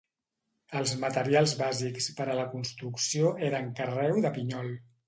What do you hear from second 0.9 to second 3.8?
materials bàsics per a la construcció eren